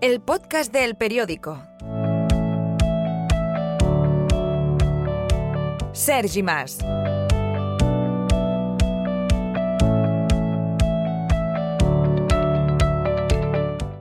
[0.00, 1.60] El podcast del periódico.
[5.90, 6.78] Sergi Mas.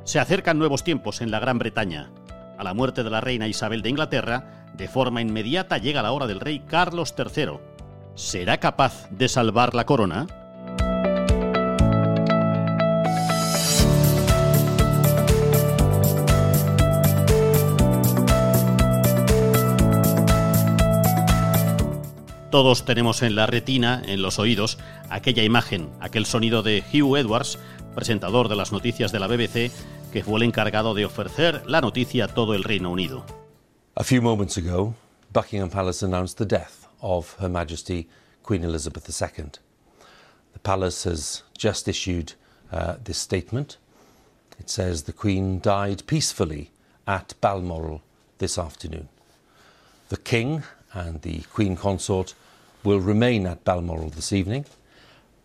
[0.03, 2.11] Se acercan nuevos tiempos en la Gran Bretaña.
[2.59, 6.27] A la muerte de la reina Isabel de Inglaterra, de forma inmediata llega la hora
[6.27, 7.57] del rey Carlos III.
[8.13, 10.27] ¿Será capaz de salvar la corona?
[22.49, 24.77] Todos tenemos en la retina, en los oídos,
[25.09, 27.59] aquella imagen, aquel sonido de Hugh Edwards,
[27.93, 29.69] presentador de las noticias de la BBC,
[30.13, 33.25] que fue el encargado de ofrecer la noticia a todo el Reino Unido.
[33.95, 34.93] A few moments ago,
[35.33, 38.07] Buckingham Palace announced the death of Her Majesty
[38.43, 39.51] Queen Elizabeth II.
[40.53, 42.33] The palace has just issued
[42.71, 43.77] uh, this statement.
[44.57, 46.71] It says the Queen died peacefully
[47.05, 48.03] at Balmoral
[48.37, 49.09] this afternoon.
[50.07, 50.63] The King
[50.97, 52.33] and the Queen Consort
[52.83, 54.65] will remain at Balmoral this evening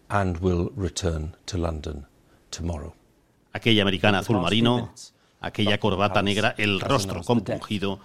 [0.08, 2.06] and will return to London
[2.50, 2.94] tomorrow.
[3.52, 4.94] Aquella americana azul marino,
[5.40, 8.00] aquella corbata negra, el rostro compungido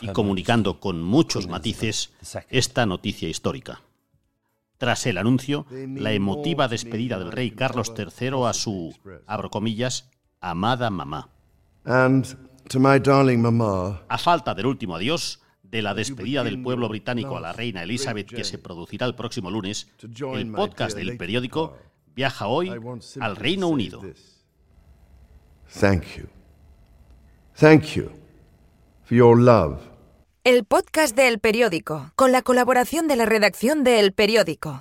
[0.00, 2.12] y comunicando con muchos matices
[2.50, 3.80] esta noticia histórica.
[4.76, 8.94] Tras el anuncio, la emotiva despedida del rey Carlos III a su,
[9.26, 11.30] abro comillas, amada mamá.
[11.84, 12.10] A
[14.18, 15.41] falta del último adiós,
[15.72, 19.50] de la despedida del pueblo británico a la reina Elizabeth que se producirá el próximo
[19.50, 19.88] lunes,
[20.34, 21.76] el podcast del periódico
[22.14, 22.70] viaja hoy
[23.20, 24.02] al Reino Unido.
[25.80, 26.26] Thank you.
[27.58, 28.10] Thank you
[29.04, 29.80] for your love.
[30.44, 34.80] El podcast del periódico, con la colaboración de la redacción de El Periódico.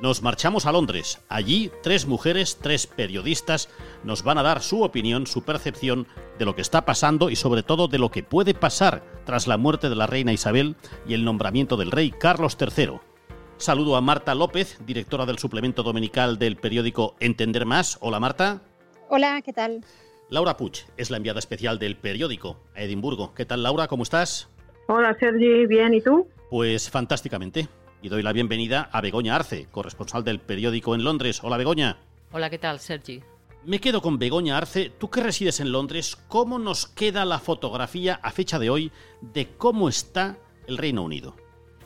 [0.00, 1.22] Nos marchamos a Londres.
[1.28, 3.68] Allí, tres mujeres, tres periodistas,
[4.02, 6.06] nos van a dar su opinión, su percepción
[6.38, 9.58] de lo que está pasando y sobre todo de lo que puede pasar tras la
[9.58, 12.92] muerte de la reina Isabel y el nombramiento del rey Carlos III.
[13.58, 17.98] Saludo a Marta López, directora del suplemento dominical del periódico Entender Más.
[18.00, 18.62] Hola Marta.
[19.10, 19.84] Hola, ¿qué tal?
[20.30, 23.34] Laura Puch es la enviada especial del periódico a Edimburgo.
[23.34, 23.86] ¿Qué tal Laura?
[23.86, 24.48] ¿Cómo estás?
[24.86, 26.26] Hola Sergi, bien, ¿y tú?
[26.48, 27.68] Pues fantásticamente
[28.02, 31.40] y doy la bienvenida a Begoña Arce, corresponsal del periódico en Londres.
[31.42, 31.98] Hola Begoña.
[32.32, 33.22] Hola, ¿qué tal, Sergi?
[33.64, 34.90] Me quedo con Begoña Arce.
[34.90, 39.48] Tú que resides en Londres, ¿cómo nos queda la fotografía a fecha de hoy de
[39.58, 41.36] cómo está el Reino Unido?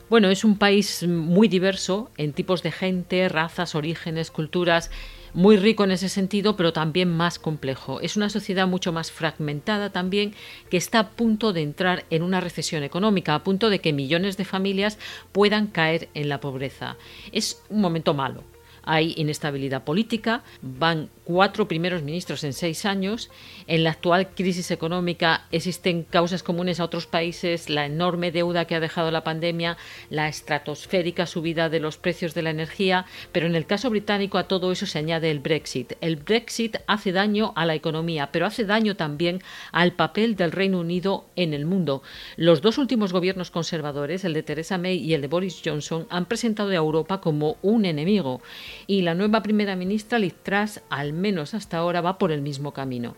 [0.09, 4.91] Bueno, es un país muy diverso en tipos de gente, razas, orígenes, culturas
[5.35, 7.99] muy rico en ese sentido, pero también más complejo.
[7.99, 10.33] Es una sociedad mucho más fragmentada también,
[10.69, 14.37] que está a punto de entrar en una recesión económica, a punto de que millones
[14.37, 14.97] de familias
[15.33, 16.95] puedan caer en la pobreza.
[17.33, 18.54] Es un momento malo.
[18.85, 23.29] Hay inestabilidad política, van cuatro primeros ministros en seis años.
[23.67, 28.75] En la actual crisis económica existen causas comunes a otros países, la enorme deuda que
[28.75, 29.77] ha dejado la pandemia,
[30.09, 34.47] la estratosférica subida de los precios de la energía, pero en el caso británico a
[34.47, 35.93] todo eso se añade el Brexit.
[36.01, 39.41] El Brexit hace daño a la economía, pero hace daño también
[39.71, 42.03] al papel del Reino Unido en el mundo.
[42.37, 46.25] Los dos últimos gobiernos conservadores, el de Theresa May y el de Boris Johnson, han
[46.25, 48.41] presentado a Europa como un enemigo
[48.87, 52.73] y la nueva primera ministra Liz Truss al menos hasta ahora, va por el mismo
[52.73, 53.15] camino.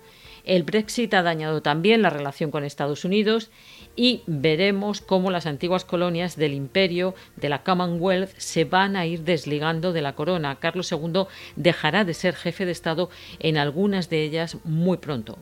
[0.48, 3.52] El Brexit ha dañado también la relación con Estados Unidos
[3.98, 9.24] y veremos cómo las antiguas colonias del imperio, de la Commonwealth, se van a ir
[9.24, 10.56] desligando de la corona.
[10.56, 11.26] Carlos II
[11.58, 13.10] dejará de ser jefe de Estado
[13.40, 15.38] en algunas de ellas muy pronto.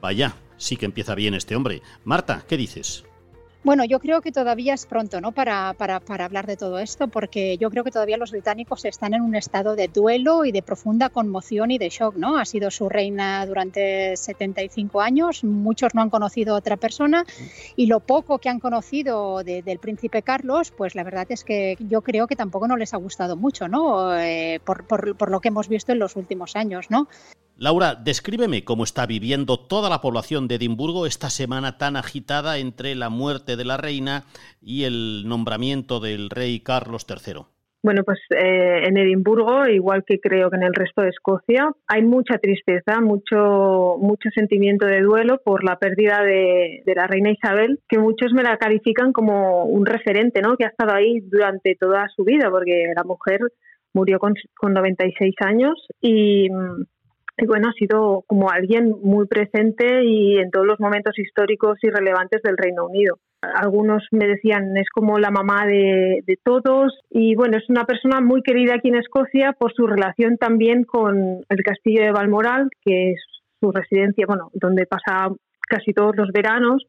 [0.00, 1.82] Vaya, sí que empieza bien este hombre.
[2.04, 3.04] Marta, ¿qué dices?
[3.64, 5.32] Bueno, yo creo que todavía es pronto ¿no?
[5.32, 9.14] para, para, para, hablar de todo esto, porque yo creo que todavía los británicos están
[9.14, 12.14] en un estado de duelo y de profunda conmoción y de shock.
[12.16, 12.36] ¿no?
[12.36, 17.24] Ha sido su reina durante 75 años, muchos no han conocido a otra persona
[17.74, 22.02] y lo poco que han conocido del príncipe Carlos, pues la verdad es que yo
[22.02, 24.14] creo que tampoco no les ha gustado mucho, ¿no?
[24.14, 26.90] Eh, por, por, por, lo que hemos visto en los últimos años.
[26.90, 27.08] ¿no?
[27.56, 32.96] Laura, descríbeme cómo está viviendo toda la población de Edimburgo esta semana tan agitada entre
[32.96, 34.24] la muerte de la reina
[34.60, 37.42] y el nombramiento del rey Carlos III.
[37.84, 42.02] Bueno, pues eh, en Edimburgo, igual que creo que en el resto de Escocia, hay
[42.02, 47.98] mucha tristeza, mucho, mucho sentimiento de duelo por la pérdida de, la reina Isabel, que
[47.98, 50.56] muchos me la califican como un referente, ¿no?
[50.56, 53.40] Que ha estado ahí durante toda su vida, porque la mujer
[53.92, 56.48] murió con, con 96 años y,
[57.36, 61.90] y bueno, ha sido como alguien muy presente y en todos los momentos históricos y
[61.90, 63.18] relevantes del Reino Unido.
[63.42, 68.42] Algunos me decían es como la mamá de, todos y bueno, es una persona muy
[68.42, 73.20] querida aquí en Escocia por su relación también con el castillo de Balmoral, que es
[73.60, 75.28] su residencia, bueno, donde pasa
[75.68, 76.86] casi todos los veranos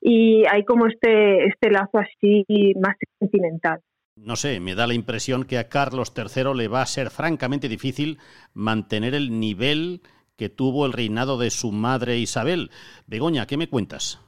[0.00, 2.44] y hay como este, este lazo así
[2.80, 3.80] más sentimental.
[4.20, 7.68] No sé, me da la impresión que a Carlos III le va a ser francamente
[7.68, 8.18] difícil
[8.52, 10.02] mantener el nivel
[10.36, 12.70] que tuvo el reinado de su madre Isabel.
[13.06, 14.20] Begoña, ¿qué me cuentas?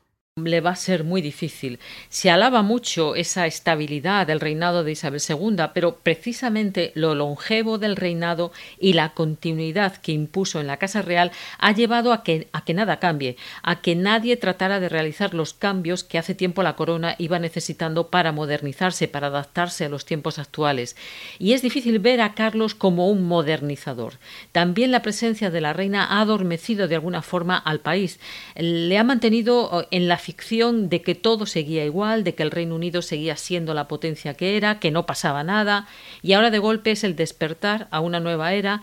[0.45, 1.79] Le va a ser muy difícil.
[2.09, 7.97] Se alaba mucho esa estabilidad del reinado de Isabel II, pero precisamente lo longevo del
[7.97, 12.65] reinado y la continuidad que impuso en la Casa Real ha llevado a que, a
[12.65, 16.77] que nada cambie, a que nadie tratara de realizar los cambios que hace tiempo la
[16.77, 20.97] corona iba necesitando para modernizarse, para adaptarse a los tiempos actuales.
[21.39, 24.15] Y es difícil ver a Carlos como un modernizador.
[24.53, 28.21] También la presencia de la reina ha adormecido de alguna forma al país.
[28.57, 33.03] Le ha mantenido en la de que todo seguía igual, de que el Reino Unido
[33.03, 35.87] seguía siendo la potencia que era, que no pasaba nada,
[36.23, 38.83] y ahora de golpe es el despertar a una nueva era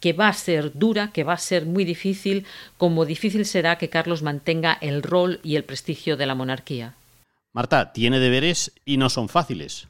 [0.00, 2.44] que va a ser dura, que va a ser muy difícil,
[2.76, 6.94] como difícil será que Carlos mantenga el rol y el prestigio de la monarquía.
[7.52, 9.88] Marta, tiene deberes y no son fáciles.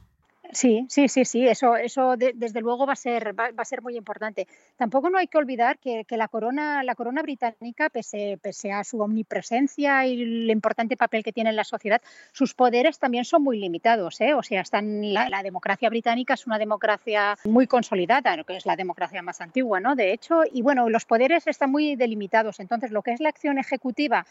[0.57, 3.95] Sí, sí, sí, sí, eso, eso desde luego va a ser, va, a ser muy
[3.95, 4.49] importante.
[4.79, 8.99] Tampoco no hay que olvidar que, la corona, la corona británica, pese, pese, a su
[9.03, 12.01] omnipresencia y el importante papel que tiene en la sociedad,
[12.33, 14.19] sus poderes también son muy limitados.
[14.23, 14.33] ¿eh?
[14.33, 18.77] O sea, están, la, la, democracia británica es una democracia muy consolidada, que es la
[18.77, 19.95] democracia más antigua, ¿no?
[19.95, 22.61] De hecho, y bueno, los poderes están muy delimitados.
[22.61, 24.25] Entonces, lo que es la acción ejecutiva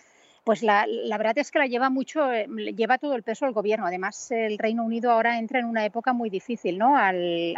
[0.45, 0.85] pues la,
[1.17, 2.47] verdad es que la lleva mucho, eh,
[2.77, 3.87] lleva todo el peso el gobierno.
[3.87, 6.95] Además, el Reino Unido ahora entra en una época muy difícil, ¿no?
[6.95, 7.55] Al,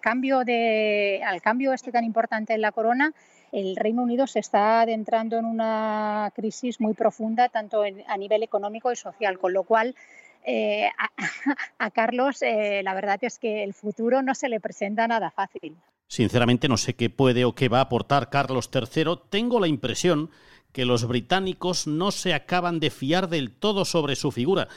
[0.00, 3.14] cambio de, al cambio este tan importante en la corona,
[3.52, 8.90] el Reino Unido se está adentrando en una crisis muy profunda, tanto a nivel económico
[8.90, 9.94] y social, con lo cual
[10.44, 10.88] eh,
[11.78, 15.76] a, Carlos eh, la verdad es que el futuro no se le presenta nada fácil.
[16.08, 19.20] Sinceramente no sé qué puede o qué va a aportar Carlos III.
[19.30, 20.30] Tengo la impresión
[20.72, 24.68] que los británicos no se acaban de fiar del todo sobre su figura,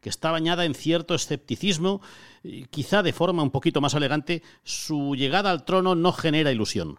[0.00, 2.00] que está bañada en cierto escepticismo,
[2.42, 6.98] y quizá de forma un poquito más elegante, su llegada al trono no genera ilusión.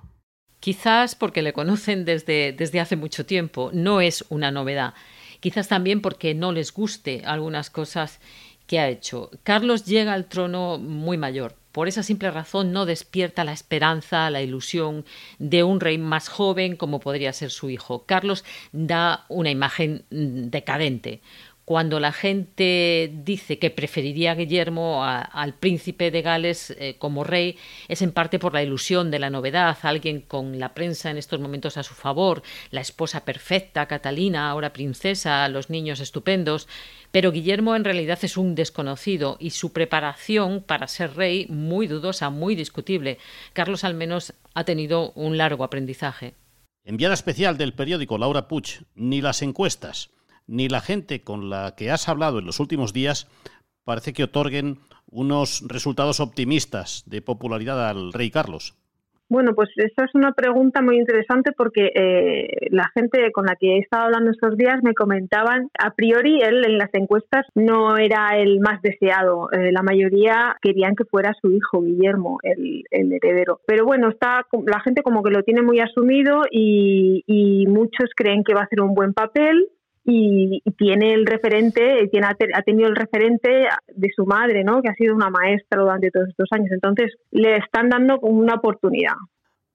[0.59, 4.93] Quizás porque le conocen desde, desde hace mucho tiempo, no es una novedad.
[5.41, 8.21] Quizás también porque no les guste algunas cosas
[8.65, 9.29] que ha hecho.
[9.43, 14.41] Carlos llega al trono muy mayor, por esa simple razón no despierta la esperanza, la
[14.41, 15.05] ilusión
[15.39, 18.05] de un rey más joven como podría ser su hijo.
[18.05, 21.21] Carlos da una imagen mm, decadente,
[21.65, 27.57] cuando la gente dice que preferiría a Guillermo al príncipe de Gales eh, como rey,
[27.87, 31.39] es en parte por la ilusión de la novedad, alguien con la prensa en estos
[31.39, 36.67] momentos a su favor, la esposa perfecta, Catalina, ahora princesa, los niños estupendos.
[37.11, 42.29] Pero Guillermo en realidad es un desconocido y su preparación para ser rey muy dudosa,
[42.29, 43.19] muy discutible.
[43.53, 46.33] Carlos al menos ha tenido un largo aprendizaje.
[46.83, 50.09] Enviada especial del periódico Laura Puch, ni las encuestas
[50.47, 53.27] ni la gente con la que has hablado en los últimos días
[53.83, 58.75] parece que otorguen unos resultados optimistas de popularidad al rey Carlos.
[59.29, 63.77] Bueno, pues esa es una pregunta muy interesante porque eh, la gente con la que
[63.77, 68.37] he estado hablando estos días me comentaban, a priori él en las encuestas no era
[68.37, 73.61] el más deseado, eh, la mayoría querían que fuera su hijo Guillermo, el, heredero.
[73.65, 78.43] Pero bueno, está la gente como que lo tiene muy asumido y, y muchos creen
[78.43, 79.67] que va a hacer un buen papel
[80.05, 84.81] y, tiene el referente, tiene, ha tenido el referente de su madre, ¿no?
[84.81, 86.69] que ha sido una maestra durante todos estos años.
[86.71, 89.13] Entonces, le están dando una oportunidad.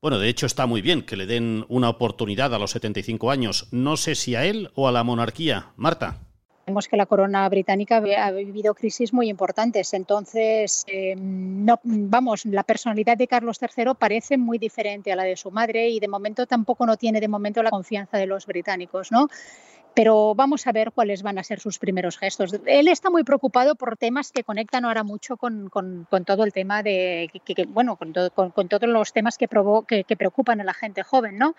[0.01, 3.69] Bueno, de hecho está muy bien que le den una oportunidad a los 75 años.
[3.73, 5.73] No sé si a él o a la monarquía.
[5.77, 6.21] Marta.
[6.69, 9.95] Vemos que la corona británica ha vivido crisis muy importantes.
[9.95, 15.35] Entonces, eh, no, vamos, la personalidad de Carlos III parece muy diferente a la de
[15.35, 19.11] su madre y de momento tampoco no tiene de momento la confianza de los británicos,
[19.11, 19.29] ¿no?
[19.99, 22.55] Pero vamos a ver cuáles van a ser sus primeros gestos.
[22.67, 25.73] Él está muy preocupado por temas que conectan ahora mucho con,
[26.25, 27.29] todo el tema de,
[27.67, 28.13] bueno, con,
[28.53, 31.57] con, todos los temas que, que, preocupan a la gente joven, ¿no?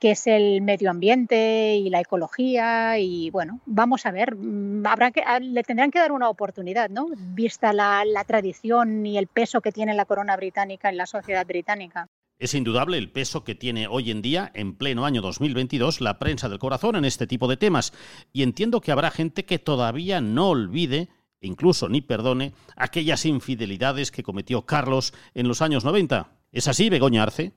[0.00, 5.10] que es el medio ambiente y la ecología y bueno, vamos a ver, mm, habrá
[5.10, 7.08] que, le tendrán que dar una oportunidad, ¿no?
[7.14, 11.44] Vista la, la tradición y el peso que tiene la corona británica en la sociedad
[11.46, 12.08] británica.
[12.38, 16.48] Es indudable el peso que tiene hoy en día, en pleno año 2022, la prensa
[16.48, 17.92] del corazón en este tipo de temas.
[18.32, 21.08] Y entiendo que habrá gente que todavía no olvide,
[21.40, 26.28] e incluso ni perdone, aquellas infidelidades que cometió Carlos en los años 90.
[26.50, 27.52] ¿Es así, Begoña Arce?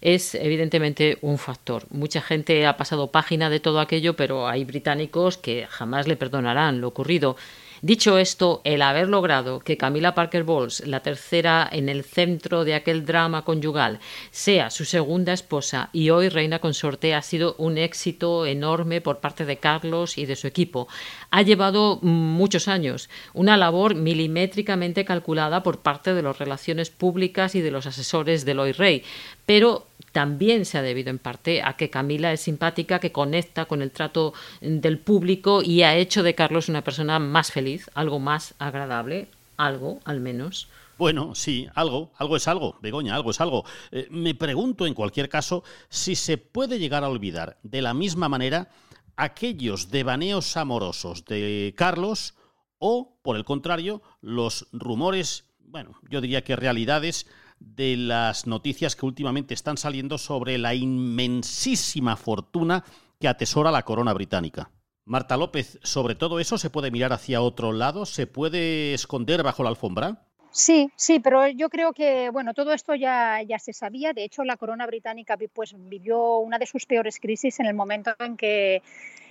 [0.00, 1.84] es evidentemente un factor.
[1.90, 6.80] Mucha gente ha pasado página de todo aquello, pero hay británicos que jamás le perdonarán
[6.80, 7.36] lo ocurrido.
[7.80, 12.74] Dicho esto, el haber logrado que Camila Parker Bowles, la tercera en el centro de
[12.74, 14.00] aquel drama conyugal,
[14.32, 19.44] sea su segunda esposa y hoy reina consorte ha sido un éxito enorme por parte
[19.44, 20.88] de Carlos y de su equipo.
[21.30, 27.60] Ha llevado muchos años, una labor milimétricamente calculada por parte de las relaciones públicas y
[27.60, 29.04] de los asesores de Loy Rey,
[29.46, 29.86] pero
[30.18, 33.92] también se ha debido en parte a que Camila es simpática, que conecta con el
[33.92, 39.28] trato del público y ha hecho de Carlos una persona más feliz, algo más agradable,
[39.56, 40.66] algo al menos.
[40.98, 43.64] Bueno, sí, algo, algo es algo, Begoña, algo es algo.
[43.92, 48.28] Eh, me pregunto, en cualquier caso, si se puede llegar a olvidar de la misma
[48.28, 48.70] manera
[49.14, 52.34] aquellos devaneos amorosos de Carlos
[52.80, 57.28] o, por el contrario, los rumores, bueno, yo diría que realidades
[57.60, 62.84] de las noticias que últimamente están saliendo sobre la inmensísima fortuna
[63.20, 64.70] que atesora la corona británica.
[65.04, 68.04] Marta López, ¿sobre todo eso se puede mirar hacia otro lado?
[68.04, 70.28] ¿Se puede esconder bajo la alfombra?
[70.50, 74.12] Sí, sí, pero yo creo que bueno, todo esto ya, ya se sabía.
[74.12, 78.14] De hecho, la corona británica pues, vivió una de sus peores crisis en el momento
[78.18, 78.82] en que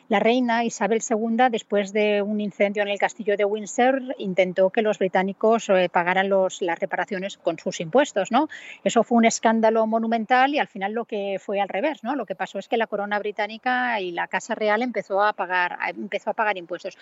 [0.10, 4.82] la reina Isabel II, después de un incendio en el castillo de Windsor, intentó que
[4.82, 8.32] los británicos eh, pagaran los, las reparaciones con sus impuestos.
[8.32, 8.48] ¿no?
[8.86, 12.06] Eso fue un escándalo monumental y al final lo que fue al revés.
[12.06, 12.16] ¿no?
[12.16, 15.78] Lo que pasó es que la corona británica y la Casa Real empezó a pagar,
[15.90, 16.98] empezó a pagar impuestos.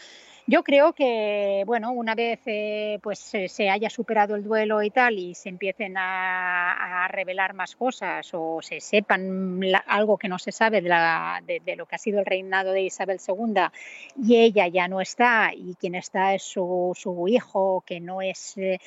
[0.48, 5.20] Yo creo que bueno, una vez eh, pues, se, haya superado el duelo y tal
[5.20, 10.82] y se empiecen a, revelar más cosas o se sepan algo que no se sabe
[10.82, 13.62] de, la, de, de lo que ha sido el reinado de Isabel Isabel II
[14.24, 18.58] y ella ya no está y quien está es su, su hijo, que no es...
[18.58, 18.80] Eh,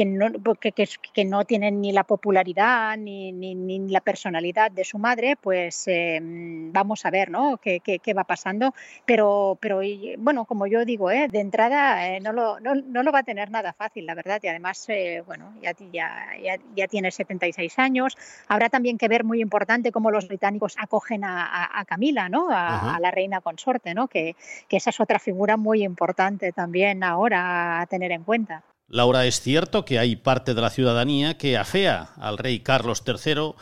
[0.00, 4.96] que no, que, que, no tienen ni la popularidad ni, ni, la personalidad de su
[4.96, 7.58] madre, pues em, vamos a ver ¿no?
[7.58, 8.72] ¿Qué, qué, va pasando.
[9.04, 9.82] Pero, pero
[10.16, 11.28] bueno, como yo digo, ¿eh?
[11.30, 14.40] de entrada eh, no, lo, no, no, lo va a tener nada fácil, la verdad.
[14.42, 18.16] Y además, eh, bueno, ya, ya, ya, tiene 76 años.
[18.48, 22.48] Habrá también que ver muy importante cómo los británicos acogen a, a, Camila, ¿no?
[22.50, 24.08] A, a, la reina consorte, ¿no?
[24.08, 24.34] Que,
[24.66, 28.64] que esa es otra figura muy importante también ahora a tener en cuenta.
[28.90, 33.54] Laura, es cierto que hay parte de la ciudadanía que afea al rey Carlos III.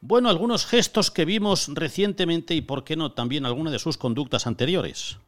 [0.00, 4.46] Bueno, algunos gestos que vimos recientemente y, por qué no, también alguna de sus conductas
[4.46, 5.18] anteriores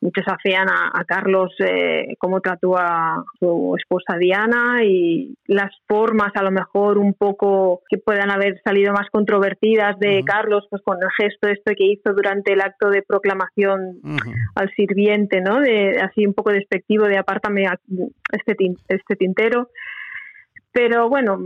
[0.00, 6.42] muchos hacían a, Carlos eh, cómo trató a su esposa Diana y las formas a
[6.42, 11.08] lo mejor un poco que puedan haber salido más controvertidas de Carlos pues con el
[11.18, 14.00] gesto este que hizo durante el acto de proclamación
[14.54, 17.66] al sirviente no de así un poco despectivo de apártame
[18.32, 18.56] este
[18.88, 19.70] este tintero.
[20.72, 21.38] Pero bueno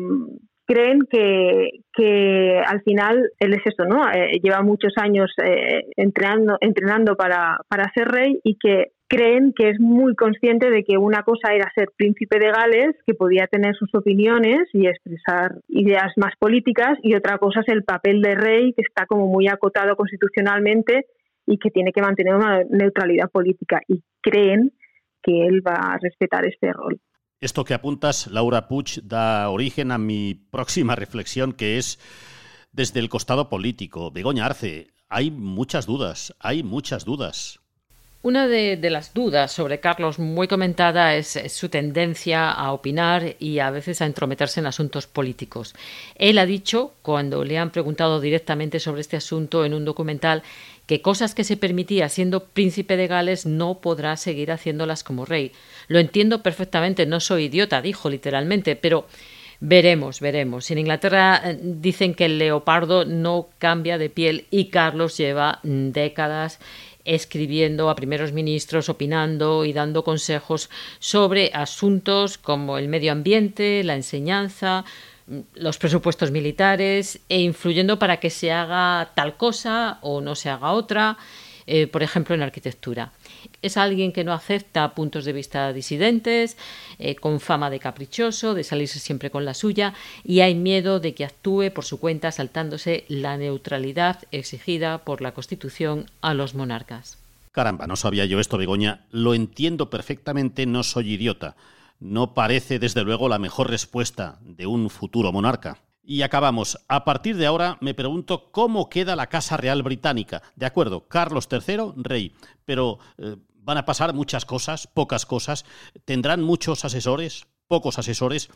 [0.67, 4.11] creen que, que al final él es esto, ¿no?
[4.11, 9.69] Eh, lleva muchos años eh, entrenando, entrenando para, para ser rey y que creen que
[9.71, 13.75] es muy consciente de que una cosa era ser príncipe de Gales, que podía tener
[13.77, 18.73] sus opiniones y expresar ideas más políticas, y otra cosa es el papel de rey,
[18.73, 21.07] que está como muy acotado constitucionalmente
[21.47, 23.81] y que tiene que mantener una neutralidad política.
[23.87, 24.73] Y creen
[25.23, 26.99] que él va a respetar este rol.
[27.45, 31.99] Esto que apuntas, Laura Puig, da origen a mi próxima reflexión, que es
[32.73, 34.11] desde el costado político.
[34.11, 37.61] Begoña Arce, hay muchas dudas, hay muchas dudas.
[38.25, 43.69] Una de, las dudas sobre Carlos muy comentada es, su tendencia a opinar y a
[43.69, 45.75] veces a entrometerse en asuntos políticos.
[46.15, 50.43] Él ha dicho, cuando le han preguntado directamente sobre este asunto en un documental,
[50.87, 55.53] que cosas que se permitía siendo príncipe de Gales no podrá seguir haciéndolas como rey.
[55.89, 59.07] Lo entiendo perfectamente, no soy idiota, dijo literalmente, pero
[59.61, 60.71] veremos, veremos.
[60.71, 66.59] En Inglaterra eh, dicen que el leopardo no cambia de piel y Carlos lleva décadas
[67.05, 73.95] escribiendo a primeros ministros, opinando y dando consejos sobre asuntos como el medio ambiente, la
[73.95, 74.85] enseñanza,
[75.55, 80.73] los presupuestos militares e influyendo para que se haga tal cosa o no se haga
[80.73, 81.17] otra.
[81.67, 83.13] Eh, por ejemplo, en arquitectura.
[83.63, 86.57] Es alguien que no acepta puntos de vista disidentes,
[86.99, 89.95] eh, con fama de caprichoso, de salirse siempre con la suya,
[90.25, 95.33] y hay miedo de que actúe por su cuenta saltándose la neutralidad exigida por la
[95.33, 97.19] Constitución a los monarcas.
[97.53, 99.05] Caramba, no sabía yo esto, Begoña.
[99.13, 101.55] Lo entiendo perfectamente, no soy idiota.
[102.01, 105.79] No parece, desde luego, la mejor respuesta de un futuro monarca.
[106.07, 106.79] Y acabamos.
[106.87, 110.43] A partir de ahora me pregunto cómo queda la Casa Real Británica.
[110.55, 112.35] De acuerdo, Carlos III, rey.
[112.67, 115.65] Pero eh, van a pasar muchas cosas, pocas cosas.
[116.05, 117.47] ¿Tendrán muchos asesores?
[117.69, 118.51] Pocos asesores.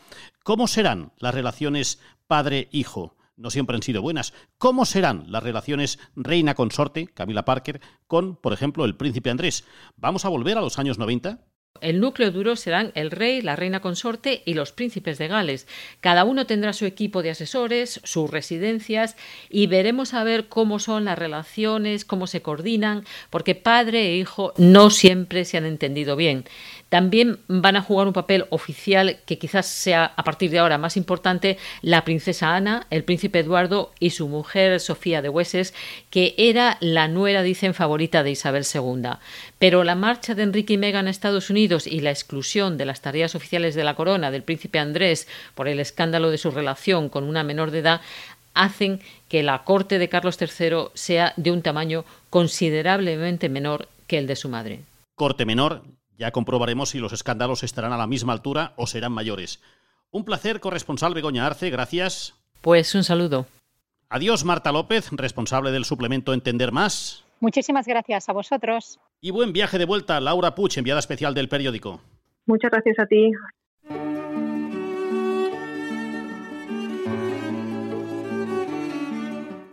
[0.45, 3.17] ¿Cómo serán las relaciones padre-hijo?
[3.37, 4.35] No siempre han sido buenas.
[4.59, 9.65] ¿Cómo serán las relaciones reina consorte, Camila Parker, con, por ejemplo, el príncipe Andrés?
[9.97, 11.39] ¿Vamos a volver a los años 90?
[11.81, 15.67] El núcleo duro serán el rey, la reina consorte y los príncipes de Gales.
[16.01, 19.17] Cada uno tendrá su equipo de asesores, sus residencias
[19.49, 24.53] y veremos a ver cómo son las relaciones, cómo se coordinan, porque padre e hijo
[24.57, 26.45] no siempre se han entendido bien.
[26.89, 30.97] También van a jugar un papel oficial que quizás sea a partir de ahora más
[30.97, 35.75] importante la princesa Ana, el príncipe Eduardo y su mujer Sofía de Wessex,
[36.11, 39.11] que era la nuera, dicen, favorita de Isabel II.
[39.59, 43.03] Pero la marcha de Enrique y Meghan a Estados Unidos y la exclusión de las
[43.03, 47.25] tareas oficiales de la corona del príncipe Andrés por el escándalo de su relación con
[47.25, 48.01] una menor de edad
[48.55, 54.27] hacen que la corte de Carlos III sea de un tamaño considerablemente menor que el
[54.27, 54.81] de su madre.
[55.15, 55.83] Corte menor
[56.19, 59.63] ya comprobaremos si los escándalos estarán a la misma altura o serán mayores.
[60.11, 62.35] Un placer, corresponsal Begoña Arce, gracias.
[62.61, 63.47] Pues un saludo.
[64.11, 67.25] Adiós, Marta López, responsable del suplemento Entender Más.
[67.41, 68.99] Muchísimas gracias a vosotros.
[69.21, 72.01] Y buen viaje de vuelta, Laura Puch, enviada especial del periódico.
[72.47, 73.31] Muchas gracias a ti.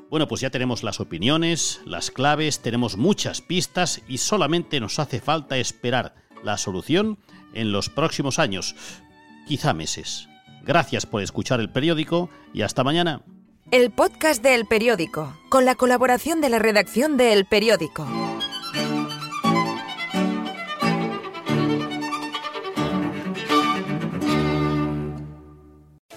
[0.10, 5.20] Bueno, pues ya tenemos las opiniones, las claves, tenemos muchas pistas y solamente nos hace
[5.20, 7.18] falta esperar la solución
[7.54, 8.76] en los próximos años,
[9.48, 10.30] quizá meses.
[10.64, 13.22] Gracias por escuchar el periódico y hasta mañana.
[13.72, 18.08] El podcast de El Periódico, con la colaboración de la redacción de El Periódico.